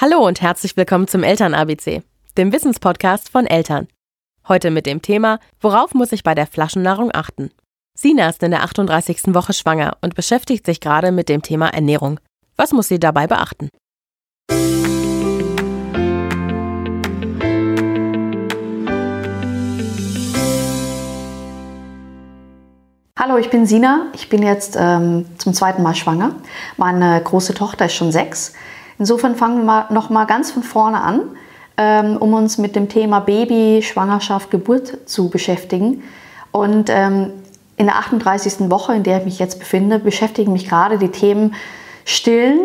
Hallo 0.00 0.24
und 0.24 0.40
herzlich 0.40 0.76
willkommen 0.76 1.08
zum 1.08 1.24
Eltern-ABC, 1.24 2.04
dem 2.36 2.52
Wissenspodcast 2.52 3.30
von 3.30 3.48
Eltern. 3.48 3.88
Heute 4.46 4.70
mit 4.70 4.86
dem 4.86 5.02
Thema, 5.02 5.40
worauf 5.60 5.92
muss 5.92 6.12
ich 6.12 6.22
bei 6.22 6.36
der 6.36 6.46
Flaschennahrung 6.46 7.10
achten? 7.12 7.50
Sina 7.94 8.28
ist 8.28 8.40
in 8.44 8.52
der 8.52 8.62
38. 8.62 9.34
Woche 9.34 9.52
schwanger 9.54 9.96
und 10.00 10.14
beschäftigt 10.14 10.66
sich 10.66 10.78
gerade 10.78 11.10
mit 11.10 11.28
dem 11.28 11.42
Thema 11.42 11.70
Ernährung. 11.70 12.20
Was 12.54 12.72
muss 12.72 12.86
sie 12.86 13.00
dabei 13.00 13.26
beachten? 13.26 13.70
Hallo, 23.18 23.36
ich 23.38 23.50
bin 23.50 23.66
Sina. 23.66 24.12
Ich 24.14 24.28
bin 24.28 24.44
jetzt 24.44 24.76
ähm, 24.78 25.26
zum 25.38 25.54
zweiten 25.54 25.82
Mal 25.82 25.96
schwanger. 25.96 26.36
Meine 26.76 27.20
große 27.20 27.52
Tochter 27.52 27.86
ist 27.86 27.94
schon 27.94 28.12
sechs. 28.12 28.54
Insofern 28.98 29.36
fangen 29.36 29.64
wir 29.64 29.86
noch 29.90 30.10
mal 30.10 30.24
ganz 30.24 30.50
von 30.50 30.62
vorne 30.62 31.00
an, 31.00 31.20
ähm, 31.76 32.16
um 32.16 32.34
uns 32.34 32.58
mit 32.58 32.74
dem 32.74 32.88
Thema 32.88 33.20
Baby, 33.20 33.82
Schwangerschaft, 33.82 34.50
Geburt 34.50 35.08
zu 35.08 35.28
beschäftigen. 35.28 36.02
Und 36.50 36.90
ähm, 36.90 37.32
in 37.76 37.86
der 37.86 37.96
38. 37.96 38.70
Woche, 38.70 38.94
in 38.94 39.04
der 39.04 39.18
ich 39.18 39.24
mich 39.24 39.38
jetzt 39.38 39.60
befinde, 39.60 40.00
beschäftigen 40.00 40.52
mich 40.52 40.68
gerade 40.68 40.98
die 40.98 41.10
Themen 41.10 41.54
Stillen. 42.04 42.58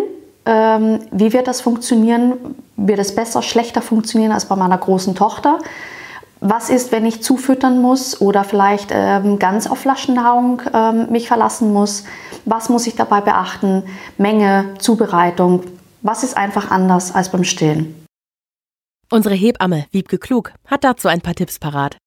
Ähm, 0.45 1.01
wie 1.11 1.31
wird 1.33 1.47
das 1.47 1.61
funktionieren? 1.61 2.33
Wird 2.75 2.99
es 2.99 3.13
besser, 3.13 3.43
schlechter 3.43 3.81
funktionieren 3.81 4.31
als 4.31 4.45
bei 4.45 4.55
meiner 4.55 4.77
großen 4.77 5.13
Tochter? 5.13 5.59
Was 6.41 6.69
ist, 6.69 6.91
wenn 6.91 7.05
ich 7.05 7.21
zufüttern 7.23 7.81
muss 7.81 8.19
oder 8.19 8.43
vielleicht 8.43 8.89
ähm, 8.91 9.39
ganz 9.39 9.67
auf 9.67 9.77
Flaschennahrung 9.77 10.61
ähm, 10.73 11.11
mich 11.11 11.27
verlassen 11.27 11.71
muss? 11.71 12.03
Was 12.45 12.67
muss 12.67 12.87
ich 12.87 12.95
dabei 12.95 13.21
beachten? 13.21 13.83
Menge, 14.17 14.65
Zubereitung, 14.79 15.61
was 16.03 16.23
ist 16.23 16.37
einfach 16.37 16.69
anders 16.69 17.15
als 17.15 17.31
beim 17.31 17.43
Stillen? 17.43 18.05
Unsere 19.09 19.35
Hebamme 19.35 19.85
Wiebke 19.91 20.17
Klug 20.17 20.53
hat 20.67 20.83
dazu 20.83 21.07
ein 21.07 21.21
paar 21.21 21.35
Tipps 21.35 21.59
parat. 21.59 21.97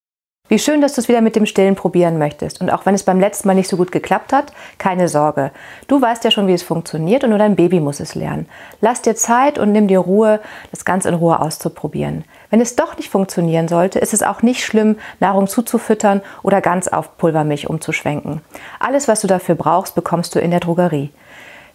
Wie 0.49 0.59
schön, 0.59 0.79
dass 0.79 0.93
du 0.93 1.01
es 1.01 1.09
wieder 1.09 1.19
mit 1.19 1.35
dem 1.35 1.45
Stillen 1.45 1.75
probieren 1.75 2.17
möchtest. 2.17 2.61
Und 2.61 2.69
auch 2.69 2.85
wenn 2.85 2.95
es 2.95 3.03
beim 3.03 3.19
letzten 3.19 3.49
Mal 3.49 3.55
nicht 3.55 3.67
so 3.67 3.75
gut 3.75 3.91
geklappt 3.91 4.31
hat, 4.31 4.53
keine 4.77 5.09
Sorge. 5.09 5.51
Du 5.89 6.01
weißt 6.01 6.23
ja 6.23 6.31
schon, 6.31 6.47
wie 6.47 6.53
es 6.53 6.63
funktioniert 6.63 7.25
und 7.25 7.31
nur 7.31 7.39
dein 7.39 7.57
Baby 7.57 7.81
muss 7.81 7.99
es 7.99 8.15
lernen. 8.15 8.47
Lass 8.79 9.01
dir 9.01 9.15
Zeit 9.15 9.59
und 9.59 9.73
nimm 9.73 9.89
dir 9.89 9.99
Ruhe, 9.99 10.39
das 10.71 10.85
ganz 10.85 11.03
in 11.03 11.15
Ruhe 11.15 11.41
auszuprobieren. 11.41 12.23
Wenn 12.49 12.61
es 12.61 12.77
doch 12.77 12.95
nicht 12.95 13.09
funktionieren 13.09 13.67
sollte, 13.67 13.99
ist 13.99 14.13
es 14.13 14.23
auch 14.23 14.41
nicht 14.41 14.63
schlimm, 14.63 14.97
Nahrung 15.19 15.47
zuzufüttern 15.47 16.21
oder 16.43 16.61
ganz 16.61 16.87
auf 16.87 17.17
Pulvermilch 17.17 17.69
umzuschwenken. 17.69 18.39
Alles, 18.79 19.09
was 19.09 19.19
du 19.19 19.27
dafür 19.27 19.55
brauchst, 19.55 19.95
bekommst 19.95 20.33
du 20.33 20.39
in 20.39 20.51
der 20.51 20.61
Drogerie. 20.61 21.11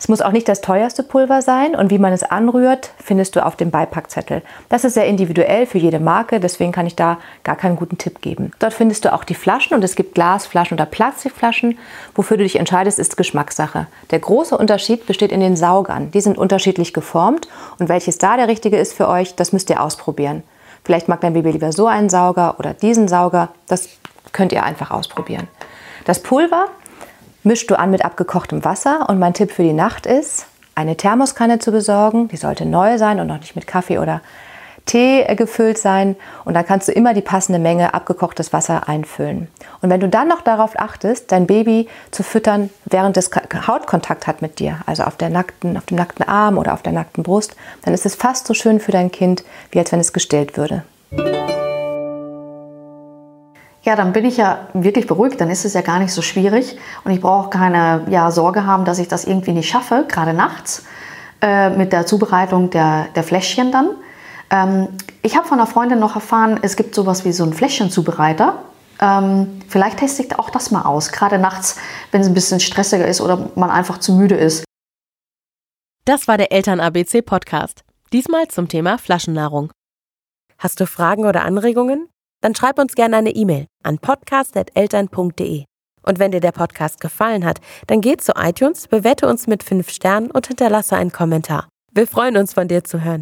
Es 0.03 0.09
muss 0.09 0.21
auch 0.21 0.33
nicht 0.33 0.49
das 0.49 0.61
teuerste 0.61 1.05
Pulver 1.05 1.43
sein 1.43 1.77
und 1.77 1.93
wie 1.93 1.99
man 1.99 2.13
es 2.13 2.25
anrührt, 2.25 2.91
findest 2.99 3.37
du 3.37 3.47
auf 3.47 3.55
dem 3.55 3.71
Beipackzettel. 3.71 4.43
Das 4.69 4.83
ist 4.83 4.95
sehr 4.95 5.07
individuell 5.07 5.65
für 5.65 5.79
jede 5.79 6.01
Marke, 6.01 6.41
deswegen 6.41 6.73
kann 6.73 6.89
ich 6.89 6.97
da 6.97 7.19
gar 7.45 7.55
keinen 7.55 7.77
guten 7.77 7.99
Tipp 7.99 8.21
geben. 8.21 8.51
Dort 8.59 8.75
findest 8.75 9.05
du 9.05 9.13
auch 9.13 9.23
die 9.23 9.37
Flaschen 9.37 9.77
und 9.77 9.85
es 9.85 9.95
gibt 9.95 10.17
Glasflaschen 10.17 10.75
oder 10.77 10.87
Plastikflaschen. 10.87 11.79
Wofür 12.17 12.37
du 12.37 12.43
dich 12.43 12.57
entscheidest, 12.57 12.99
ist 12.99 13.17
Geschmackssache. 13.17 13.87
Der 14.11 14.19
große 14.19 14.59
Unterschied 14.59 15.07
besteht 15.07 15.31
in 15.31 15.39
den 15.39 15.55
Saugern. 15.55 16.11
Die 16.11 16.21
sind 16.21 16.37
unterschiedlich 16.37 16.93
geformt 16.93 17.47
und 17.79 17.89
welches 17.89 18.19
da 18.19 18.37
der 18.37 18.49
richtige 18.49 18.79
ist 18.79 18.95
für 18.95 19.07
euch, 19.07 19.37
das 19.37 19.53
müsst 19.53 19.71
ihr 19.71 19.81
ausprobieren. 19.81 20.43
Vielleicht 20.83 21.07
mag 21.07 21.21
dein 21.21 21.35
Baby 21.35 21.53
lieber 21.53 21.71
so 21.71 21.87
einen 21.87 22.11
Sauger 22.11 22.57
oder 22.59 22.75
diesen 22.75 23.07
Sauger. 23.07 23.51
Das 23.69 23.89
könnt 24.33 24.51
ihr 24.51 24.65
einfach 24.65 24.91
ausprobieren. 24.91 25.47
Das 26.07 26.21
Pulver 26.21 26.67
mischst 27.43 27.71
du 27.71 27.79
an 27.79 27.91
mit 27.91 28.05
abgekochtem 28.05 28.65
Wasser. 28.65 29.09
Und 29.09 29.19
mein 29.19 29.35
Tipp 29.35 29.51
für 29.51 29.63
die 29.63 29.73
Nacht 29.73 30.07
ist, 30.07 30.47
eine 30.75 30.97
Thermoskanne 30.97 31.59
zu 31.59 31.73
besorgen. 31.73 32.29
Die 32.29 32.37
sollte 32.37 32.65
neu 32.65 32.99
sein 32.99 33.21
und 33.21 33.27
noch 33.27 33.41
nicht 33.41 33.57
mit 33.57 33.67
Kaffee 33.67 33.99
oder 33.99 34.21
Tee 34.87 35.23
äh, 35.23 35.37
gefüllt 35.37 35.79
sein. 35.79 36.17
Und 36.45 36.55
dann 36.55 36.67
kannst 36.67 36.89
du 36.89 36.93
immer 36.93 37.15
die 37.15 37.21
passende 37.21 37.59
Menge 37.59 37.95
abgekochtes 37.95 38.53
Wasser 38.53 38.89
einfüllen. 38.89 39.49
Und 39.81 39.91
wenn 39.91 40.01
du 40.01 40.09
dann 40.09 40.29
noch 40.29 40.43
darauf 40.43 40.79
achtest, 40.79 41.31
dein 41.31 41.47
Baby 41.47 41.89
zu 42.11 42.23
füttern, 42.23 42.71
während 42.85 43.17
es 43.17 43.31
Hautkontakt 43.67 44.27
hat 44.27 44.43
mit 44.43 44.59
dir, 44.59 44.79
also 44.87 45.05
auf, 45.05 45.17
der 45.17 45.31
nackten, 45.31 45.77
auf 45.77 45.87
dem 45.87 45.97
nackten 45.97 46.27
Arm 46.27 46.59
oder 46.59 46.73
auf 46.73 46.83
der 46.83 46.93
nackten 46.93 47.23
Brust, 47.23 47.55
dann 47.85 47.95
ist 47.95 48.07
es 48.07 48.15
fast 48.15 48.47
so 48.47 48.55
schön 48.55 48.81
für 48.81 48.93
dein 48.93 49.11
Kind, 49.13 49.45
wie 49.71 49.79
als 49.79 49.93
wenn 49.93 50.01
es 50.01 50.13
gestillt 50.13 50.57
würde. 50.57 50.83
Ja, 53.85 53.97
dann 53.97 54.13
bin 54.13 54.25
ich 54.25 54.37
ja 54.37 54.69
wirklich 54.75 55.09
beruhigt, 55.09 55.41
dann 55.41 55.51
ist 55.51 55.65
es 55.65 55.75
ja 55.75 55.81
gar 55.81 55.99
nicht 55.99 56.13
so 56.13 56.23
schwierig 56.23 56.79
und 57.03 57.11
ich 57.11 57.21
brauche 57.21 57.51
keine 57.51 58.07
ja, 58.09 58.31
Sorge 58.31 58.65
haben, 58.65 58.85
dass 58.85 59.01
ich 59.01 59.09
das 59.09 59.25
irgendwie 59.25 59.53
nicht 59.53 59.69
schaffe, 59.69 60.05
gerade 60.07 60.35
nachts 60.35 60.85
äh, 61.41 61.71
mit 61.71 61.93
der 61.93 62.07
Zubereitung 62.07 62.71
der, 62.71 63.09
der 63.17 63.25
Fläschchen 63.25 63.73
dann. 63.73 63.91
Ähm, 64.51 64.89
ich 65.23 65.37
habe 65.37 65.49
von 65.49 65.59
einer 65.59 65.67
Freundin 65.67 65.99
noch 65.99 66.15
erfahren, 66.15 66.61
es 66.63 66.77
gibt 66.77 66.95
sowas 66.95 67.25
wie 67.25 67.33
so 67.33 67.43
einen 67.43 67.55
Fläschchenzubereiter. 67.55 68.63
Ähm, 69.01 69.61
vielleicht 69.67 69.99
teste 69.99 70.23
ich 70.23 70.39
auch 70.39 70.51
das 70.51 70.71
mal 70.71 70.83
aus, 70.83 71.11
gerade 71.11 71.39
nachts, 71.39 71.77
wenn 72.13 72.21
es 72.21 72.29
ein 72.29 72.35
bisschen 72.35 72.61
stressiger 72.61 73.07
ist 73.07 73.21
oder 73.21 73.51
man 73.57 73.71
einfach 73.71 73.99
zu 73.99 74.13
müde 74.13 74.37
ist. 74.37 74.65
Das 76.05 76.29
war 76.29 76.39
der 76.39 76.53
Eltern-ABC 76.53 77.23
Podcast. 77.23 77.83
Diesmal 78.13 78.47
zum 78.47 78.69
Thema 78.69 78.99
Flaschennahrung. 78.99 79.73
Hast 80.59 80.79
du 80.79 80.87
Fragen 80.87 81.27
oder 81.27 81.45
Anregungen? 81.45 82.12
Dann 82.43 82.55
schreib 82.55 82.79
uns 82.79 82.95
gerne 82.95 83.17
eine 83.17 83.31
E-Mail 83.31 83.67
an 83.83 83.99
podcast.eltern.de. 83.99 85.65
Und 86.05 86.19
wenn 86.19 86.33
dir 86.33 86.41
der 86.41 86.53
Podcast 86.53 87.01
gefallen 87.01 87.45
hat, 87.47 87.61
dann 87.87 88.01
geh 88.01 88.17
zu 88.17 88.33
iTunes, 88.37 88.89
bewerte 88.89 89.29
uns 89.29 89.47
mit 89.47 89.63
5 89.63 89.89
Sternen 89.89 90.31
und 90.31 90.49
hinterlasse 90.49 90.97
einen 90.97 91.13
Kommentar. 91.13 91.69
Wir 91.93 92.07
freuen 92.07 92.37
uns, 92.37 92.53
von 92.53 92.69
dir 92.69 92.85
zu 92.85 93.03
hören. 93.03 93.21